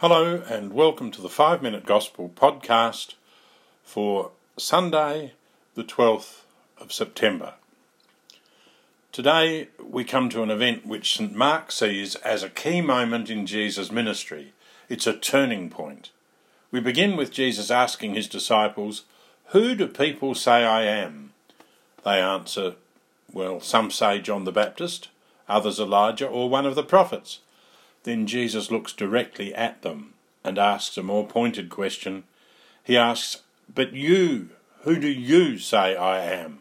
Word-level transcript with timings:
Hello, 0.00 0.42
and 0.48 0.72
welcome 0.72 1.10
to 1.10 1.20
the 1.20 1.28
Five 1.28 1.60
Minute 1.60 1.84
Gospel 1.84 2.30
podcast 2.34 3.16
for 3.84 4.30
Sunday, 4.56 5.34
the 5.74 5.84
12th 5.84 6.44
of 6.78 6.90
September. 6.90 7.52
Today, 9.12 9.68
we 9.78 10.04
come 10.04 10.30
to 10.30 10.42
an 10.42 10.50
event 10.50 10.86
which 10.86 11.18
St. 11.18 11.34
Mark 11.34 11.70
sees 11.70 12.14
as 12.14 12.42
a 12.42 12.48
key 12.48 12.80
moment 12.80 13.28
in 13.28 13.44
Jesus' 13.44 13.92
ministry. 13.92 14.54
It's 14.88 15.06
a 15.06 15.12
turning 15.12 15.68
point. 15.68 16.12
We 16.70 16.80
begin 16.80 17.14
with 17.14 17.30
Jesus 17.30 17.70
asking 17.70 18.14
his 18.14 18.26
disciples, 18.26 19.04
Who 19.48 19.74
do 19.74 19.86
people 19.86 20.34
say 20.34 20.64
I 20.64 20.84
am? 20.84 21.34
They 22.06 22.22
answer, 22.22 22.76
Well, 23.30 23.60
some 23.60 23.90
say 23.90 24.18
John 24.22 24.44
the 24.44 24.50
Baptist, 24.50 25.08
others 25.46 25.78
Elijah, 25.78 26.26
or 26.26 26.48
one 26.48 26.64
of 26.64 26.74
the 26.74 26.82
prophets. 26.82 27.40
Then 28.04 28.26
Jesus 28.26 28.70
looks 28.70 28.92
directly 28.92 29.54
at 29.54 29.82
them 29.82 30.14
and 30.42 30.58
asks 30.58 30.96
a 30.96 31.02
more 31.02 31.26
pointed 31.26 31.68
question. 31.68 32.24
He 32.82 32.96
asks, 32.96 33.42
But 33.72 33.92
you, 33.92 34.50
who 34.82 34.98
do 34.98 35.08
you 35.08 35.58
say 35.58 35.96
I 35.96 36.24
am? 36.24 36.60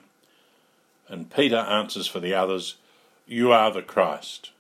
And 1.08 1.34
Peter 1.34 1.58
answers 1.58 2.08
for 2.08 2.20
the 2.20 2.34
others, 2.34 2.76
You 3.26 3.52
are 3.52 3.72
the 3.72 3.82
Christ. 3.82 4.52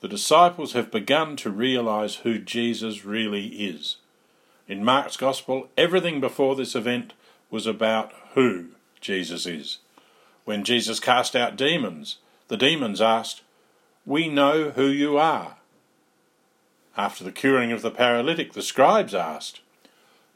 The 0.00 0.08
disciples 0.08 0.72
have 0.72 0.90
begun 0.90 1.36
to 1.36 1.50
realize 1.50 2.16
who 2.16 2.38
Jesus 2.38 3.04
really 3.04 3.46
is. 3.46 3.96
In 4.66 4.84
Mark's 4.84 5.16
Gospel, 5.16 5.68
everything 5.76 6.20
before 6.20 6.56
this 6.56 6.74
event 6.74 7.12
was 7.50 7.66
about 7.66 8.12
who 8.34 8.68
Jesus 9.00 9.46
is. 9.46 9.78
When 10.44 10.64
Jesus 10.64 11.00
cast 11.00 11.36
out 11.36 11.56
demons, 11.56 12.18
the 12.48 12.56
demons 12.56 13.00
asked, 13.00 13.42
we 14.06 14.28
know 14.28 14.70
who 14.70 14.86
you 14.86 15.16
are. 15.18 15.56
After 16.96 17.24
the 17.24 17.32
curing 17.32 17.72
of 17.72 17.82
the 17.82 17.90
paralytic, 17.90 18.52
the 18.52 18.62
scribes 18.62 19.14
asked, 19.14 19.60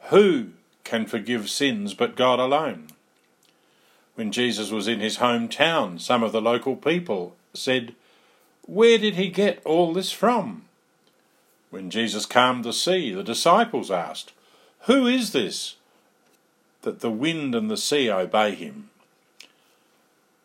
Who 0.09 0.49
can 0.83 1.05
forgive 1.05 1.49
sins 1.49 1.93
but 1.93 2.15
God 2.15 2.39
alone? 2.39 2.87
When 4.15 4.31
Jesus 4.31 4.69
was 4.71 4.87
in 4.87 4.99
his 4.99 5.17
hometown, 5.17 6.01
some 6.01 6.23
of 6.23 6.31
the 6.31 6.41
local 6.41 6.75
people 6.75 7.35
said, 7.53 7.95
Where 8.63 8.97
did 8.97 9.15
he 9.15 9.29
get 9.29 9.61
all 9.63 9.93
this 9.93 10.11
from? 10.11 10.65
When 11.69 11.89
Jesus 11.89 12.25
calmed 12.25 12.65
the 12.65 12.73
sea, 12.73 13.13
the 13.13 13.23
disciples 13.23 13.91
asked, 13.91 14.33
Who 14.87 15.07
is 15.07 15.31
this 15.31 15.75
that 16.81 17.01
the 17.01 17.11
wind 17.11 17.53
and 17.55 17.69
the 17.69 17.77
sea 17.77 18.09
obey 18.09 18.55
him? 18.55 18.88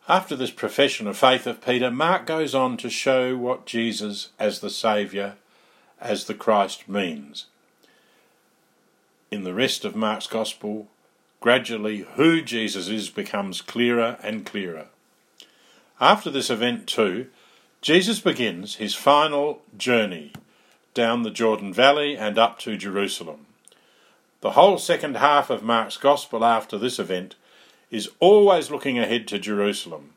After 0.07 0.35
this 0.35 0.51
profession 0.51 1.07
of 1.07 1.17
faith 1.17 1.47
of 1.47 1.65
Peter, 1.65 1.89
Mark 1.89 2.27
goes 2.27 2.53
on 2.53 2.77
to 2.77 2.91
show 2.91 3.35
what 3.35 3.65
Jesus 3.65 4.29
as 4.37 4.59
the 4.59 4.69
Saviour, 4.69 5.35
as 5.99 6.25
the 6.25 6.35
Christ 6.35 6.87
means. 6.87 7.47
In 9.31 9.43
the 9.43 9.53
rest 9.53 9.83
of 9.83 9.95
Mark's 9.95 10.27
Gospel, 10.27 10.87
gradually 11.39 12.05
who 12.15 12.43
Jesus 12.43 12.87
is 12.87 13.09
becomes 13.09 13.61
clearer 13.61 14.17
and 14.21 14.45
clearer. 14.45 14.87
After 15.99 16.29
this 16.29 16.51
event, 16.51 16.85
too, 16.85 17.27
Jesus 17.81 18.19
begins 18.19 18.75
his 18.75 18.93
final 18.93 19.63
journey 19.75 20.33
down 20.93 21.23
the 21.23 21.31
Jordan 21.31 21.73
Valley 21.73 22.15
and 22.15 22.37
up 22.37 22.59
to 22.59 22.77
Jerusalem. 22.77 23.47
The 24.41 24.51
whole 24.51 24.77
second 24.77 25.17
half 25.17 25.49
of 25.49 25.63
Mark's 25.63 25.97
Gospel 25.97 26.45
after 26.45 26.77
this 26.77 26.99
event 26.99 27.33
is 27.95 28.09
always 28.19 28.69
looking 28.69 28.99
ahead 28.99 29.25
to 29.25 29.39
Jerusalem. 29.39 30.09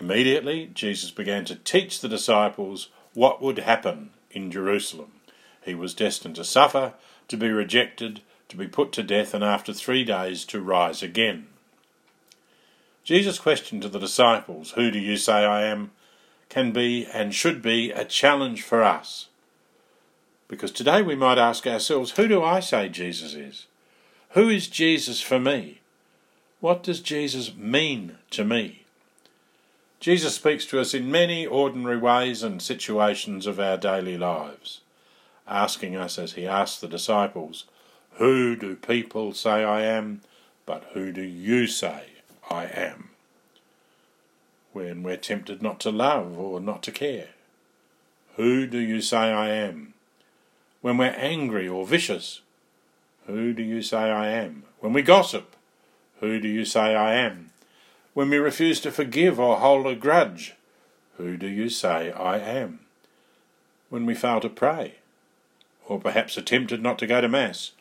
Immediately, 0.00 0.72
Jesus 0.74 1.12
began 1.12 1.44
to 1.44 1.54
teach 1.54 2.00
the 2.00 2.08
disciples 2.08 2.88
what 3.14 3.40
would 3.40 3.58
happen 3.58 4.10
in 4.32 4.50
Jerusalem. 4.50 5.12
He 5.64 5.72
was 5.72 5.94
destined 5.94 6.34
to 6.34 6.44
suffer, 6.44 6.94
to 7.28 7.36
be 7.36 7.48
rejected, 7.48 8.22
to 8.48 8.56
be 8.56 8.66
put 8.66 8.90
to 8.92 9.04
death, 9.04 9.34
and 9.34 9.44
after 9.44 9.72
three 9.72 10.02
days 10.02 10.44
to 10.46 10.60
rise 10.60 11.00
again. 11.00 11.46
Jesus' 13.04 13.38
question 13.38 13.80
to 13.82 13.88
the 13.88 14.00
disciples, 14.00 14.72
Who 14.72 14.90
do 14.90 14.98
you 14.98 15.16
say 15.16 15.44
I 15.44 15.62
am? 15.62 15.92
can 16.48 16.72
be 16.72 17.06
and 17.06 17.32
should 17.32 17.62
be 17.62 17.92
a 17.92 18.04
challenge 18.04 18.62
for 18.62 18.82
us. 18.82 19.28
Because 20.48 20.72
today 20.72 21.02
we 21.02 21.14
might 21.14 21.38
ask 21.38 21.68
ourselves, 21.68 22.12
Who 22.12 22.26
do 22.26 22.42
I 22.42 22.58
say 22.58 22.88
Jesus 22.88 23.34
is? 23.34 23.66
Who 24.30 24.48
is 24.48 24.66
Jesus 24.66 25.20
for 25.20 25.38
me? 25.38 25.80
What 26.66 26.82
does 26.82 26.98
Jesus 26.98 27.54
mean 27.54 28.16
to 28.30 28.44
me? 28.44 28.82
Jesus 30.00 30.34
speaks 30.34 30.66
to 30.66 30.80
us 30.80 30.94
in 30.94 31.12
many 31.12 31.46
ordinary 31.46 31.96
ways 31.96 32.42
and 32.42 32.60
situations 32.60 33.46
of 33.46 33.60
our 33.60 33.76
daily 33.76 34.18
lives, 34.18 34.80
asking 35.46 35.94
us, 35.94 36.18
as 36.18 36.32
he 36.32 36.44
asked 36.44 36.80
the 36.80 36.88
disciples, 36.88 37.66
Who 38.14 38.56
do 38.56 38.74
people 38.74 39.32
say 39.32 39.62
I 39.62 39.82
am? 39.82 40.22
But 40.66 40.82
who 40.92 41.12
do 41.12 41.22
you 41.22 41.68
say 41.68 42.06
I 42.50 42.64
am? 42.64 43.10
When 44.72 45.04
we're 45.04 45.18
tempted 45.18 45.62
not 45.62 45.78
to 45.82 45.92
love 45.92 46.36
or 46.36 46.58
not 46.58 46.82
to 46.82 46.90
care, 46.90 47.28
Who 48.34 48.66
do 48.66 48.78
you 48.78 49.00
say 49.00 49.18
I 49.18 49.50
am? 49.50 49.94
When 50.80 50.98
we're 50.98 51.14
angry 51.14 51.68
or 51.68 51.86
vicious, 51.86 52.40
Who 53.28 53.52
do 53.52 53.62
you 53.62 53.82
say 53.82 54.10
I 54.10 54.30
am? 54.30 54.64
When 54.80 54.92
we 54.92 55.02
gossip, 55.02 55.55
who 56.20 56.40
do 56.40 56.48
you 56.48 56.64
say 56.64 56.94
I 56.94 57.14
am? 57.14 57.50
When 58.14 58.30
we 58.30 58.38
refuse 58.38 58.80
to 58.80 58.90
forgive 58.90 59.38
or 59.38 59.56
hold 59.56 59.86
a 59.86 59.94
grudge, 59.94 60.54
who 61.18 61.36
do 61.36 61.46
you 61.46 61.68
say 61.68 62.10
I 62.12 62.38
am? 62.38 62.80
When 63.90 64.06
we 64.06 64.14
fail 64.14 64.40
to 64.40 64.48
pray, 64.48 64.96
or 65.86 66.00
perhaps 66.00 66.36
are 66.36 66.42
tempted 66.42 66.82
not 66.82 66.98
to 66.98 67.06
go 67.06 67.20
to 67.20 67.28
Mass, 67.28 67.72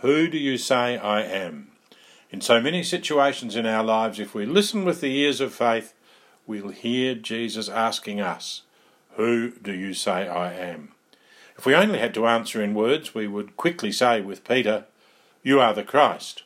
who 0.00 0.28
do 0.28 0.38
you 0.38 0.58
say 0.58 0.96
I 0.96 1.22
am? 1.22 1.68
In 2.30 2.40
so 2.40 2.60
many 2.60 2.82
situations 2.82 3.54
in 3.54 3.66
our 3.66 3.84
lives, 3.84 4.18
if 4.18 4.34
we 4.34 4.46
listen 4.46 4.84
with 4.84 5.00
the 5.00 5.14
ears 5.14 5.40
of 5.40 5.52
faith, 5.52 5.92
we'll 6.46 6.70
hear 6.70 7.14
Jesus 7.14 7.68
asking 7.68 8.20
us, 8.20 8.62
Who 9.16 9.50
do 9.50 9.72
you 9.72 9.92
say 9.92 10.26
I 10.26 10.52
am? 10.54 10.92
If 11.58 11.66
we 11.66 11.74
only 11.74 11.98
had 11.98 12.14
to 12.14 12.26
answer 12.26 12.62
in 12.62 12.74
words, 12.74 13.14
we 13.14 13.28
would 13.28 13.56
quickly 13.56 13.92
say 13.92 14.22
with 14.22 14.44
Peter, 14.44 14.86
You 15.42 15.60
are 15.60 15.74
the 15.74 15.84
Christ. 15.84 16.42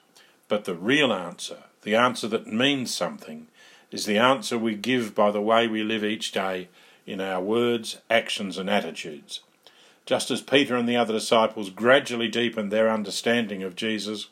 But 0.49 0.65
the 0.65 0.75
real 0.75 1.13
answer, 1.13 1.65
the 1.83 1.97
answer 1.97 2.29
that 2.29 2.47
means 2.47 2.95
something, 2.95 3.49
is 3.91 4.07
the 4.07 4.19
answer 4.19 4.59
we 4.59 4.75
give 4.75 5.15
by 5.15 5.31
the 5.31 5.41
way 5.41 5.67
we 5.67 5.83
live 5.83 6.05
each 6.05 6.33
day 6.33 6.69
in 7.07 7.21
our 7.21 7.41
words, 7.41 7.99
actions, 8.11 8.59
and 8.59 8.69
attitudes. 8.69 9.41
Just 10.05 10.31
as 10.31 10.41
Peter 10.41 10.77
and 10.77 10.89
the 10.89 10.97
other 10.97 11.13
disciples 11.13 11.71
gradually 11.71 12.29
deepened 12.29 12.71
their 12.71 12.91
understanding 12.91 13.63
of 13.63 13.77
Jesus, 13.77 14.29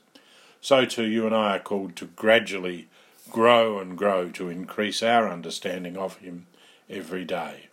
so 0.61 0.85
too 0.85 1.05
you 1.05 1.27
and 1.27 1.35
I 1.35 1.57
are 1.57 1.61
called 1.61 1.97
to 1.97 2.07
gradually 2.07 2.89
grow 3.31 3.79
and 3.79 3.99
grow 3.99 4.31
to 4.31 4.49
increase 4.49 5.03
our 5.03 5.29
understanding 5.29 5.97
of 5.97 6.19
Him 6.19 6.47
every 6.89 7.25
day. 7.25 7.67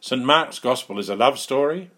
St. 0.00 0.24
Mark's 0.24 0.58
Gospel 0.58 0.98
is 0.98 1.08
a 1.08 1.16
love 1.16 1.38
story. 1.38 1.90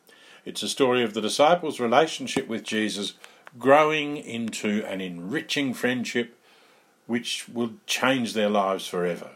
It's 0.44 0.62
a 0.62 0.68
story 0.68 1.02
of 1.02 1.14
the 1.14 1.20
disciples' 1.20 1.80
relationship 1.80 2.48
with 2.48 2.64
Jesus 2.64 3.14
growing 3.58 4.16
into 4.16 4.84
an 4.86 5.00
enriching 5.00 5.74
friendship 5.74 6.36
which 7.06 7.48
will 7.48 7.72
change 7.86 8.34
their 8.34 8.48
lives 8.48 8.86
forever. 8.86 9.30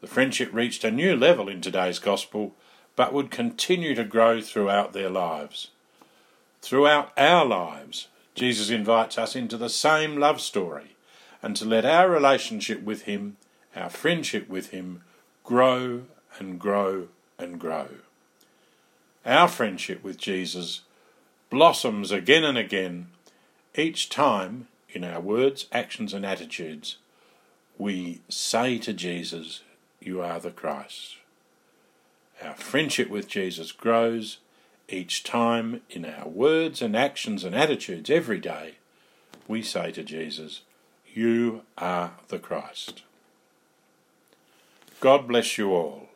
The 0.00 0.06
friendship 0.06 0.50
reached 0.52 0.84
a 0.84 0.90
new 0.90 1.16
level 1.16 1.48
in 1.48 1.60
today's 1.60 1.98
gospel, 1.98 2.54
but 2.96 3.12
would 3.12 3.30
continue 3.30 3.94
to 3.94 4.04
grow 4.04 4.40
throughout 4.40 4.92
their 4.92 5.10
lives. 5.10 5.68
Throughout 6.62 7.12
our 7.18 7.44
lives, 7.44 8.08
Jesus 8.34 8.70
invites 8.70 9.18
us 9.18 9.36
into 9.36 9.56
the 9.56 9.68
same 9.68 10.16
love 10.16 10.40
story 10.40 10.96
and 11.42 11.54
to 11.56 11.64
let 11.64 11.84
our 11.84 12.08
relationship 12.08 12.82
with 12.82 13.02
Him, 13.02 13.36
our 13.76 13.90
friendship 13.90 14.48
with 14.48 14.70
Him, 14.70 15.02
grow 15.44 16.02
and 16.38 16.58
grow 16.58 17.08
and 17.38 17.60
grow. 17.60 17.88
Our 19.24 19.48
friendship 19.48 20.02
with 20.02 20.16
Jesus 20.16 20.82
blossoms 21.50 22.10
again 22.10 22.44
and 22.44 22.58
again 22.58 23.08
each 23.78 24.08
time, 24.08 24.68
in 24.90 25.04
our 25.04 25.20
words, 25.20 25.66
actions, 25.72 26.12
and 26.12 26.26
attitudes, 26.26 26.96
we 27.78 28.20
say 28.28 28.78
to 28.78 28.92
Jesus, 28.92 29.62
You 30.00 30.20
are 30.20 30.40
the 30.40 30.50
Christ. 30.50 31.16
Our 32.42 32.54
friendship 32.54 33.08
with 33.08 33.28
Jesus 33.28 33.72
grows 33.72 34.38
each 34.88 35.22
time 35.22 35.82
in 35.90 36.04
our 36.04 36.28
words 36.28 36.82
and 36.82 36.96
actions 36.96 37.44
and 37.44 37.54
attitudes 37.54 38.10
every 38.10 38.38
day. 38.38 38.76
We 39.46 39.62
say 39.62 39.92
to 39.92 40.02
Jesus, 40.02 40.62
You 41.06 41.62
are 41.76 42.12
the 42.28 42.38
Christ. 42.38 43.02
God 45.00 45.28
bless 45.28 45.56
you 45.56 45.72
all. 45.72 46.07